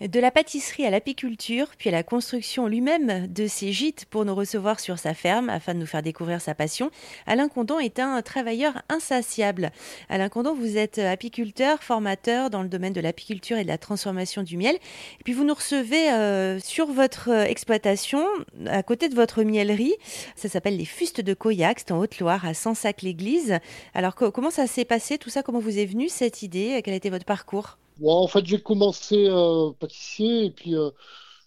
De 0.00 0.20
la 0.20 0.30
pâtisserie 0.30 0.86
à 0.86 0.90
l'apiculture, 0.90 1.70
puis 1.76 1.88
à 1.88 1.92
la 1.92 2.04
construction 2.04 2.68
lui-même 2.68 3.26
de 3.26 3.48
ses 3.48 3.72
gîtes 3.72 4.04
pour 4.04 4.24
nous 4.24 4.34
recevoir 4.36 4.78
sur 4.78 4.96
sa 4.96 5.12
ferme 5.12 5.50
afin 5.50 5.74
de 5.74 5.80
nous 5.80 5.86
faire 5.86 6.02
découvrir 6.02 6.40
sa 6.40 6.54
passion, 6.54 6.92
Alain 7.26 7.48
Condon 7.48 7.80
est 7.80 7.98
un 7.98 8.22
travailleur 8.22 8.80
insatiable. 8.88 9.72
Alain 10.08 10.28
Condon, 10.28 10.54
vous 10.54 10.76
êtes 10.76 11.00
apiculteur, 11.00 11.82
formateur 11.82 12.48
dans 12.48 12.62
le 12.62 12.68
domaine 12.68 12.92
de 12.92 13.00
l'apiculture 13.00 13.58
et 13.58 13.64
de 13.64 13.68
la 13.68 13.76
transformation 13.76 14.44
du 14.44 14.56
miel. 14.56 14.76
Et 14.76 15.24
puis 15.24 15.32
vous 15.32 15.42
nous 15.42 15.54
recevez 15.54 16.12
euh, 16.12 16.60
sur 16.60 16.86
votre 16.92 17.30
exploitation, 17.30 18.24
à 18.66 18.84
côté 18.84 19.08
de 19.08 19.16
votre 19.16 19.42
miellerie. 19.42 19.96
Ça 20.36 20.48
s'appelle 20.48 20.76
les 20.76 20.84
Fustes 20.84 21.22
de 21.22 21.36
c'est 21.76 21.90
en 21.90 21.98
Haute-Loire, 21.98 22.46
à 22.46 22.54
Sansac-l'Église. 22.54 23.58
Alors 23.94 24.14
comment 24.14 24.52
ça 24.52 24.68
s'est 24.68 24.84
passé 24.84 25.18
tout 25.18 25.28
ça? 25.28 25.42
Comment 25.42 25.58
vous 25.58 25.76
est 25.76 25.86
venue 25.86 26.08
cette 26.08 26.44
idée? 26.44 26.80
Quel 26.84 26.94
a 26.94 26.96
été 26.98 27.10
votre 27.10 27.24
parcours? 27.24 27.78
En 28.06 28.26
fait, 28.28 28.46
j'ai 28.46 28.60
commencé 28.60 29.26
euh, 29.28 29.72
pâtissier 29.72 30.44
et 30.46 30.50
puis 30.50 30.74
euh, 30.76 30.90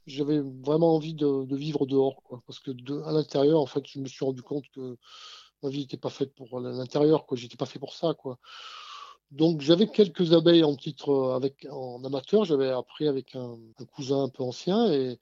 j'avais 0.08 0.40
vraiment 0.40 0.96
envie 0.96 1.14
de, 1.14 1.56
vivre 1.56 1.86
dehors, 1.86 2.22
quoi. 2.24 2.42
Parce 2.48 2.60
que 2.60 2.72
à 3.06 3.12
l'intérieur, 3.12 3.62
en 3.62 3.66
fait, 3.66 3.84
je 3.88 4.00
me 4.00 4.08
suis 4.08 4.26
rendu 4.26 4.42
compte 4.42 4.66
que 4.74 4.98
ma 5.64 5.70
vie 5.70 5.80
n'était 5.80 5.98
pas 5.98 6.10
faite 6.10 6.34
pour 6.36 6.60
l'intérieur, 6.60 7.26
quoi. 7.26 7.38
J'étais 7.38 7.58
pas 7.58 7.66
fait 7.66 7.80
pour 7.80 7.94
ça, 7.94 8.14
quoi. 8.14 8.40
Donc 9.32 9.62
j'avais 9.62 9.88
quelques 9.88 10.34
abeilles 10.34 10.64
en 10.66 10.76
titre 10.76 11.10
euh, 11.10 11.36
avec 11.36 11.66
en 11.72 12.04
amateur, 12.04 12.44
j'avais 12.44 12.70
appris 12.70 13.08
avec 13.08 13.36
un, 13.36 13.58
cousin 13.96 14.24
un 14.24 14.30
peu 14.30 14.44
ancien 14.44 14.92
et 14.92 15.20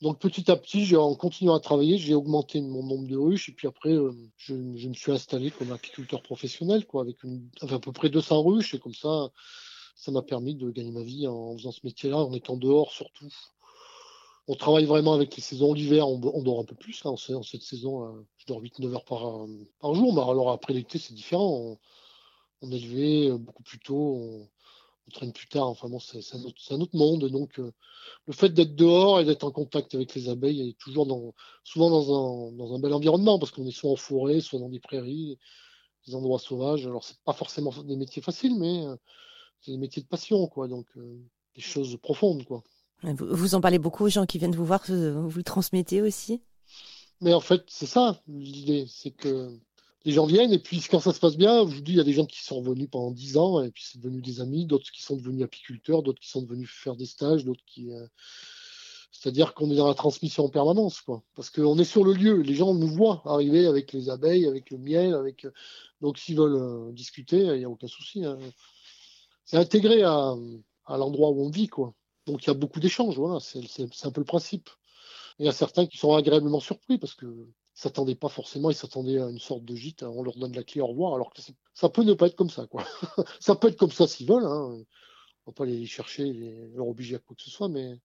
donc 0.00 0.18
petit 0.18 0.50
à 0.50 0.56
petit, 0.56 0.96
en 0.96 1.14
continuant 1.14 1.54
à 1.54 1.60
travailler, 1.60 1.98
j'ai 1.98 2.14
augmenté 2.14 2.60
mon 2.62 2.82
nombre 2.84 3.06
de 3.06 3.16
ruches 3.16 3.50
et 3.50 3.52
puis 3.52 3.68
après 3.68 3.94
je, 4.38 4.54
me 4.54 4.94
suis 4.94 5.12
installé 5.12 5.50
comme 5.50 5.72
apiculteur 5.72 6.22
professionnel 6.22 6.86
quoi 6.86 7.02
avec 7.02 7.18
à 7.62 7.78
peu 7.78 7.92
près 7.92 8.08
200 8.08 8.42
ruches 8.44 8.74
et 8.74 8.78
comme 8.78 8.94
ça 8.94 9.30
ça 9.98 10.12
m'a 10.12 10.22
permis 10.22 10.54
de 10.54 10.70
gagner 10.70 10.92
ma 10.92 11.02
vie 11.02 11.26
en 11.26 11.56
faisant 11.56 11.72
ce 11.72 11.80
métier-là, 11.82 12.18
en 12.18 12.32
étant 12.32 12.56
dehors 12.56 12.92
surtout. 12.92 13.28
On 14.46 14.54
travaille 14.54 14.86
vraiment 14.86 15.12
avec 15.12 15.34
les 15.36 15.42
saisons. 15.42 15.74
L'hiver, 15.74 16.08
on, 16.08 16.18
dort 16.18 16.60
un 16.60 16.64
peu 16.64 16.76
plus. 16.76 17.04
Hein, 17.04 17.10
en, 17.10 17.42
cette 17.42 17.62
saison, 17.62 18.04
euh, 18.04 18.26
je 18.38 18.46
dors 18.46 18.62
8-9 18.62 18.94
heures 18.94 19.04
par, 19.04 19.46
par, 19.80 19.94
jour. 19.94 20.14
Mais 20.14 20.22
alors 20.22 20.52
après 20.52 20.72
l'été, 20.72 20.98
c'est 20.98 21.14
différent. 21.14 21.76
On, 22.62 22.70
est 22.70 22.78
levé 22.78 23.28
euh, 23.28 23.38
beaucoup 23.38 23.64
plus 23.64 23.80
tôt, 23.80 24.14
on, 24.16 24.48
traîne 25.12 25.32
plus 25.32 25.48
tard. 25.48 25.66
Enfin 25.66 25.88
bon, 25.88 25.98
c'est 25.98 26.20
un, 26.34 26.80
autre 26.80 26.96
monde. 26.96 27.28
Donc 27.28 27.58
euh, 27.58 27.72
le 28.26 28.32
fait 28.32 28.50
d'être 28.50 28.76
dehors 28.76 29.20
et 29.20 29.24
d'être 29.24 29.44
en 29.44 29.50
contact 29.50 29.94
avec 29.96 30.14
les 30.14 30.28
abeilles 30.28 30.70
est 30.70 30.78
toujours 30.78 31.06
dans, 31.06 31.34
souvent 31.64 31.90
dans 31.90 32.48
un, 32.48 32.52
dans 32.52 32.72
un 32.72 32.78
bel 32.78 32.92
environnement 32.92 33.38
parce 33.38 33.50
qu'on 33.50 33.66
est 33.66 33.72
soit 33.72 33.90
en 33.90 33.96
forêt, 33.96 34.40
soit 34.40 34.60
dans 34.60 34.68
des 34.68 34.80
prairies, 34.80 35.38
des 36.06 36.14
endroits 36.14 36.38
sauvages. 36.38 36.86
Alors 36.86 37.04
c'est 37.04 37.18
pas 37.24 37.32
forcément 37.32 37.72
des 37.82 37.96
métiers 37.96 38.22
faciles, 38.22 38.58
mais 38.58 38.84
c'est 39.60 39.72
des 39.72 39.78
métiers 39.78 40.02
de 40.02 40.08
passion, 40.08 40.46
quoi. 40.46 40.68
Donc, 40.68 40.86
euh, 40.96 41.18
des 41.54 41.62
choses 41.62 41.96
profondes, 42.00 42.44
quoi. 42.44 42.62
Vous 43.02 43.54
en 43.54 43.60
parlez 43.60 43.78
beaucoup 43.78 44.04
aux 44.04 44.08
gens 44.08 44.26
qui 44.26 44.38
viennent 44.38 44.54
vous 44.54 44.64
voir, 44.64 44.82
vous 44.88 45.36
le 45.36 45.44
transmettez 45.44 46.02
aussi? 46.02 46.40
Mais 47.20 47.32
en 47.32 47.40
fait, 47.40 47.62
c'est 47.68 47.86
ça 47.86 48.20
l'idée, 48.26 48.86
c'est 48.88 49.10
que 49.10 49.56
les 50.04 50.12
gens 50.12 50.26
viennent 50.26 50.52
et 50.52 50.58
puis 50.58 50.80
quand 50.90 51.00
ça 51.00 51.12
se 51.12 51.20
passe 51.20 51.36
bien, 51.36 51.68
je 51.68 51.74
vous 51.74 51.80
dis, 51.80 51.92
il 51.92 51.96
y 51.98 52.00
a 52.00 52.04
des 52.04 52.12
gens 52.12 52.26
qui 52.26 52.42
sont 52.42 52.60
revenus 52.60 52.88
pendant 52.90 53.10
10 53.10 53.36
ans 53.36 53.62
et 53.62 53.70
puis 53.70 53.84
c'est 53.86 54.00
devenu 54.00 54.20
des 54.20 54.40
amis, 54.40 54.66
d'autres 54.66 54.90
qui 54.90 55.02
sont 55.02 55.16
devenus 55.16 55.44
apiculteurs, 55.44 56.02
d'autres 56.02 56.20
qui 56.20 56.28
sont 56.28 56.42
devenus 56.42 56.70
faire 56.70 56.96
des 56.96 57.06
stages, 57.06 57.44
d'autres 57.44 57.64
qui. 57.66 57.92
Euh, 57.92 58.06
c'est-à-dire 59.10 59.54
qu'on 59.54 59.70
est 59.70 59.76
dans 59.76 59.88
la 59.88 59.94
transmission 59.94 60.44
en 60.44 60.48
permanence, 60.48 61.00
quoi. 61.00 61.22
Parce 61.34 61.50
qu'on 61.50 61.78
est 61.78 61.84
sur 61.84 62.04
le 62.04 62.12
lieu, 62.12 62.40
les 62.40 62.54
gens 62.54 62.74
nous 62.74 62.86
voient 62.86 63.22
arriver 63.24 63.66
avec 63.66 63.92
les 63.92 64.10
abeilles, 64.10 64.46
avec 64.46 64.70
le 64.70 64.78
miel, 64.78 65.14
avec. 65.14 65.46
Donc 66.00 66.18
s'ils 66.18 66.36
veulent 66.36 66.56
euh, 66.56 66.92
discuter, 66.92 67.40
il 67.40 67.58
n'y 67.58 67.64
a 67.64 67.70
aucun 67.70 67.88
souci. 67.88 68.24
Hein 68.24 68.38
c'est 69.48 69.56
intégré 69.56 70.02
à, 70.02 70.34
l'endroit 70.88 71.30
où 71.30 71.42
on 71.42 71.50
vit, 71.50 71.68
quoi. 71.68 71.94
Donc 72.26 72.44
il 72.44 72.48
y 72.48 72.50
a 72.50 72.54
beaucoup 72.54 72.80
d'échanges, 72.80 73.16
voilà, 73.16 73.40
c'est 73.40 74.06
un 74.06 74.10
peu 74.10 74.20
le 74.20 74.26
principe. 74.26 74.68
Il 75.38 75.46
y 75.46 75.48
a 75.48 75.52
certains 75.52 75.86
qui 75.86 75.96
sont 75.96 76.14
agréablement 76.14 76.60
surpris 76.60 76.98
parce 76.98 77.14
que 77.14 77.48
s'attendaient 77.72 78.14
pas 78.14 78.28
forcément, 78.28 78.70
ils 78.70 78.76
s'attendaient 78.76 79.18
à 79.18 79.30
une 79.30 79.38
sorte 79.38 79.64
de 79.64 79.74
gîte, 79.74 80.02
on 80.02 80.22
leur 80.22 80.36
donne 80.36 80.54
la 80.54 80.64
clé 80.64 80.82
au 80.82 80.88
revoir, 80.88 81.14
alors 81.14 81.32
que 81.32 81.40
ça 81.72 81.88
peut 81.88 82.02
ne 82.02 82.12
pas 82.12 82.26
être 82.26 82.36
comme 82.36 82.50
ça, 82.50 82.66
quoi. 82.66 82.84
ça 83.40 83.54
peut 83.56 83.68
être 83.68 83.78
comme 83.78 83.92
ça 83.92 84.06
s'ils 84.06 84.28
veulent, 84.28 84.44
hein. 84.44 84.84
on 85.46 85.50
va 85.50 85.52
pas 85.52 85.64
les 85.64 85.86
chercher, 85.86 86.30
les, 86.30 86.68
leur 86.74 86.88
obliger 86.88 87.14
à 87.16 87.18
quoi 87.18 87.34
que 87.34 87.42
ce 87.42 87.50
soit, 87.50 87.68
mais 87.68 87.98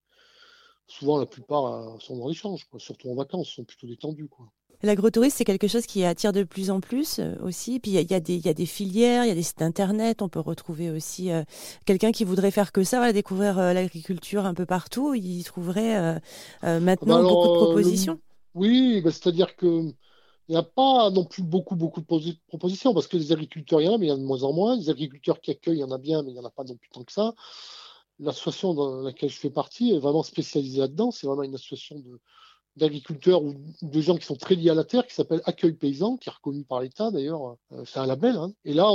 souvent 0.88 1.18
la 1.18 1.26
plupart 1.26 1.66
euh, 1.66 2.00
sont 2.00 2.18
dans 2.18 2.30
l'échange, 2.30 2.68
surtout 2.78 3.10
en 3.10 3.16
vacances, 3.16 3.50
sont 3.50 3.66
plutôt 3.66 3.88
détendus, 3.88 4.30
quoi. 4.30 4.48
L'agrotourisme, 4.84 5.38
c'est 5.38 5.46
quelque 5.46 5.70
chose 5.70 5.86
qui 5.86 6.04
attire 6.04 6.34
de 6.34 6.44
plus 6.44 6.70
en 6.70 6.82
plus 6.82 7.20
euh, 7.20 7.36
aussi. 7.42 7.80
Puis 7.80 7.92
il 7.92 8.00
y, 8.02 8.14
y, 8.14 8.50
a 8.50 8.54
des 8.54 8.66
filières, 8.66 9.24
il 9.24 9.30
y 9.30 9.32
a 9.32 9.36
des 9.36 9.42
sites 9.42 9.62
internet. 9.62 10.22
On 10.22 10.28
peut 10.28 10.42
retrouver 10.42 10.92
aussi 10.92 11.32
euh, 11.32 11.44
quelqu'un 11.86 12.12
qui 12.12 12.26
voudrait 12.26 12.52
faire 12.52 12.74
que 12.74 12.84
ça, 12.84 12.98
voilà, 12.98 13.14
découvrir 13.14 13.58
euh, 13.60 13.72
l'agriculture 13.72 14.46
un 14.46 14.54
peu 14.54 14.66
partout. 14.66 15.14
Il 15.14 15.42
trouverait 15.46 16.20
maintenant 16.62 17.24
bah 17.24 17.30
beaucoup 17.30 17.48
de 17.48 17.66
propositions. 17.66 18.20
Oui, 18.56 19.02
bah, 19.02 19.12
c'est-à-dire 19.12 19.56
que 19.56 19.94
il 20.50 20.52
n'y 20.52 20.58
a 20.58 20.64
pas 20.64 21.10
non 21.12 21.24
plus 21.24 21.44
beaucoup, 21.44 21.78
beaucoup 21.78 22.02
de 22.02 22.36
propositions 22.48 22.94
parce 22.94 23.08
que 23.08 23.16
les 23.16 23.32
agriculteurs, 23.32 23.80
il 23.80 23.86
y 23.86 23.88
en 23.88 23.94
a, 23.94 23.98
mais 23.98 24.08
il 24.08 24.10
y 24.10 24.12
en 24.12 24.16
a 24.16 24.20
de 24.20 24.26
moins 24.26 24.44
en 24.44 24.52
moins. 24.52 24.76
Les 24.76 24.90
agriculteurs 24.90 25.40
qui 25.40 25.52
accueillent, 25.52 25.78
il 25.78 25.82
y 25.82 25.86
en 25.86 25.92
a 25.92 25.98
bien, 25.98 26.24
mais 26.24 26.32
il 26.32 26.34
n'y 26.34 26.40
en 26.42 26.46
a 26.46 26.50
pas 26.50 26.66
non 26.66 26.76
plus 26.76 26.90
tant 26.90 27.06
que 27.06 27.14
ça. 27.14 27.34
L'association 28.20 28.74
dans 28.74 29.02
laquelle 29.02 29.30
je 29.30 29.40
fais 29.40 29.50
partie 29.50 29.94
est 29.94 30.00
vraiment 30.00 30.24
spécialisée 30.24 30.82
là-dedans. 30.82 31.12
C'est 31.12 31.26
vraiment 31.26 31.44
une 31.44 31.56
association 31.56 31.98
de, 32.00 32.20
d'agriculteurs 32.76 33.44
ou 33.44 33.56
de 33.82 34.02
gens 34.02 34.18
qui 34.18 34.26
sont 34.26 34.36
très 34.36 34.56
liés 34.56 34.70
à 34.70 34.74
la 34.74 34.84
terre, 34.84 35.06
qui 35.06 35.14
s'appelle 35.14 35.42
Accueil 35.46 35.74
Paysan, 35.74 36.18
qui 36.18 36.30
est 36.30 36.32
reconnu 36.32 36.64
par 36.64 36.82
l'État 36.82 37.12
d'ailleurs. 37.12 37.58
Euh, 37.72 37.84
c'est 37.86 38.00
un 38.00 38.06
label. 38.06 38.36
Hein. 38.36 38.54
Et 38.66 38.74
là, 38.74 38.86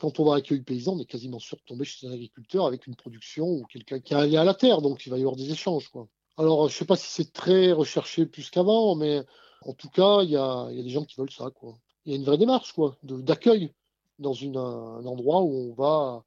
quand 0.00 0.18
on 0.18 0.24
va 0.24 0.34
à 0.34 0.36
Accueil 0.38 0.62
Paysan, 0.62 0.94
on 0.94 1.00
est 1.00 1.04
quasiment 1.04 1.38
sûr 1.38 1.58
de 1.58 1.62
tomber 1.62 1.84
chez 1.84 2.06
un 2.06 2.12
agriculteur 2.12 2.66
avec 2.66 2.86
une 2.86 2.96
production 2.96 3.46
ou 3.46 3.64
quelqu'un 3.64 4.00
qui 4.00 4.14
est 4.14 4.26
lié 4.26 4.36
à 4.36 4.44
la 4.44 4.54
terre, 4.54 4.80
donc 4.80 5.04
il 5.06 5.10
va 5.10 5.18
y 5.18 5.20
avoir 5.20 5.36
des 5.36 5.50
échanges. 5.50 5.90
Alors, 6.38 6.68
je 6.68 6.74
ne 6.74 6.78
sais 6.78 6.84
pas 6.86 6.96
si 6.96 7.08
c'est 7.08 7.32
très 7.32 7.72
recherché 7.72 8.26
plus 8.26 8.48
qu'avant, 8.50 8.94
mais 8.94 9.22
en 9.62 9.74
tout 9.74 9.90
cas, 9.90 10.22
il 10.22 10.30
y 10.30 10.36
a, 10.36 10.62
a, 10.62 10.72
des 10.72 10.88
gens 10.88 11.04
qui 11.04 11.16
veulent 11.16 11.30
ça. 11.30 11.50
Il 12.06 12.12
y 12.12 12.14
a 12.14 12.18
une 12.18 12.24
vraie 12.24 12.38
démarche 12.38 12.72
quoi, 12.72 12.96
d'accueil 13.02 13.72
dans 14.18 14.34
un 14.42 15.04
endroit 15.06 15.42
où 15.42 15.70
on 15.70 15.74
va 15.74 16.24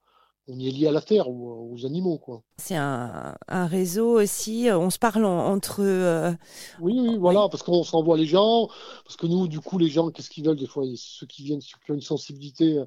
on 0.47 0.59
y 0.59 0.67
est 0.67 0.71
lié 0.71 0.87
à 0.87 0.91
la 0.91 1.01
terre 1.01 1.29
ou 1.29 1.73
aux 1.73 1.85
animaux. 1.85 2.17
quoi. 2.17 2.43
C'est 2.57 2.75
un, 2.75 3.35
réseau 3.49 4.21
aussi, 4.21 4.67
on 4.71 4.89
se 4.89 4.99
parle 4.99 5.25
entre... 5.25 5.81
Euh, 5.81 6.31
oui, 6.79 6.99
oui, 6.99 7.17
voilà, 7.17 7.47
parce 7.49 7.63
qu'on 7.63 7.83
s'envoie 7.83 8.17
les 8.17 8.25
gens, 8.25 8.67
parce 9.03 9.15
que 9.15 9.27
nous, 9.27 9.47
du 9.47 9.59
coup, 9.59 9.77
les 9.77 9.89
gens, 9.89 10.11
qu'est-ce 10.11 10.29
qu'ils 10.29 10.45
veulent 10.45 10.57
des 10.57 10.67
fois 10.67 10.83
Ceux 10.95 11.25
qui 11.25 11.43
viennent, 11.43 11.61
ceux 11.61 11.77
qui 11.83 11.91
ont 11.91 11.95
une 11.95 12.01
sensibilité 12.01 12.79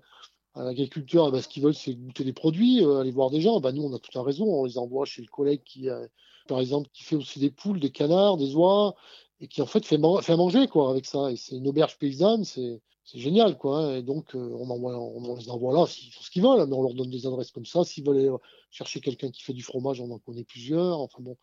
à 0.54 0.62
l'agriculture, 0.62 1.26
eh 1.28 1.32
ben, 1.32 1.42
ce 1.42 1.48
qu'ils 1.48 1.62
veulent, 1.62 1.74
c'est 1.74 1.94
goûter 1.94 2.24
des 2.24 2.32
produits, 2.32 2.84
euh, 2.84 3.00
aller 3.00 3.10
voir 3.10 3.30
des 3.30 3.40
gens. 3.40 3.60
Ben, 3.60 3.72
nous, 3.72 3.82
on 3.82 3.94
a 3.94 3.98
tout 3.98 4.18
un 4.18 4.22
réseau, 4.22 4.44
on 4.44 4.64
les 4.64 4.78
envoie 4.78 5.04
chez 5.04 5.22
le 5.22 5.28
collègue 5.28 5.62
qui, 5.64 5.88
par 6.46 6.60
exemple, 6.60 6.88
qui 6.92 7.02
fait 7.02 7.16
aussi 7.16 7.38
des 7.40 7.50
poules, 7.50 7.80
des 7.80 7.90
canards, 7.90 8.36
des 8.36 8.54
oies, 8.54 8.94
et 9.40 9.48
qui 9.48 9.62
en 9.62 9.66
fait 9.66 9.84
fait, 9.84 9.98
manger 9.98 10.68
quoi 10.68 10.90
avec 10.90 11.06
ça. 11.06 11.30
Et 11.30 11.36
c'est 11.36 11.56
une 11.56 11.68
auberge 11.68 11.98
paysanne, 11.98 12.44
c'est 12.44 12.80
génial, 13.14 13.56
quoi. 13.56 13.78
Hein. 13.78 13.96
Et 13.96 14.02
donc, 14.02 14.34
euh, 14.34 14.56
on, 14.58 14.68
envoie, 14.70 14.98
on 14.98 15.34
les 15.36 15.50
envoie 15.50 15.72
là, 15.72 15.86
s'ils 15.86 16.12
font 16.12 16.22
ce 16.22 16.30
qu'ils 16.30 16.42
veulent, 16.42 16.60
hein, 16.60 16.66
mais 16.66 16.74
on 16.74 16.82
leur 16.82 16.94
donne 16.94 17.10
des 17.10 17.26
adresses 17.26 17.52
comme 17.52 17.66
ça. 17.66 17.84
S'ils 17.84 18.04
veulent 18.04 18.18
aller 18.18 18.30
chercher 18.70 19.00
quelqu'un 19.00 19.30
qui 19.30 19.42
fait 19.42 19.54
du 19.54 19.62
fromage, 19.62 20.00
on 20.00 20.10
en 20.10 20.18
connaît 20.18 20.44
plusieurs. 20.44 21.00
Enfin 21.00 21.18
bon, 21.20 21.36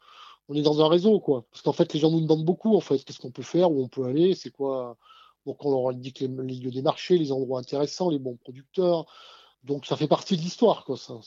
on 0.50 0.56
est 0.56 0.62
dans 0.62 0.82
un 0.82 0.88
réseau, 0.88 1.20
quoi. 1.20 1.46
Parce 1.52 1.62
qu'en 1.62 1.74
fait, 1.74 1.94
les 1.94 2.00
gens 2.00 2.12
nous 2.12 2.22
demandent 2.22 2.46
beaucoup, 2.46 2.76
en 2.76 2.82
fait, 2.82 3.04
qu'est-ce 3.04 3.20
qu'on 3.20 3.32
peut 3.32 3.44
faire, 3.44 3.72
où 3.72 3.82
on 3.84 3.88
peut 3.88 4.06
aller, 4.06 4.36
c'est 4.36 4.52
quoi. 4.52 4.98
Donc, 5.46 5.64
on 5.66 5.72
leur 5.72 5.90
indique 5.90 6.20
les, 6.20 6.28
les, 6.28 6.56
lieux 6.56 6.72
des 6.72 6.82
marchés, 6.82 7.18
les 7.18 7.32
endroits 7.32 7.60
intéressants, 7.60 8.10
les 8.10 8.20
bons 8.20 8.36
producteurs. 8.36 9.06
Donc, 9.64 9.86
ça 9.86 9.98
fait 9.98 10.08
partie 10.08 10.38
de 10.38 10.42
l'histoire, 10.42 10.86
quoi, 10.86 10.98
ça. 10.98 11.20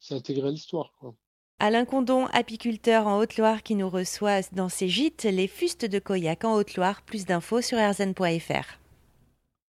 C'est 0.00 0.14
intégré 0.14 0.48
à 0.48 0.50
l'histoire, 0.50 0.92
quoi. 1.00 1.14
Alain 1.60 1.84
Condon, 1.84 2.26
apiculteur 2.32 3.06
en 3.06 3.18
Haute-Loire, 3.18 3.62
qui 3.62 3.74
nous 3.74 3.88
reçoit 3.88 4.40
dans 4.52 4.68
ses 4.68 4.88
gîtes, 4.88 5.24
les 5.24 5.46
fustes 5.46 5.84
de 5.84 5.98
Coyac 5.98 6.44
en 6.44 6.54
Haute-Loire. 6.54 7.02
Plus 7.02 7.26
d'infos 7.26 7.62
sur 7.62 7.78
rzn.fr. 7.78 8.83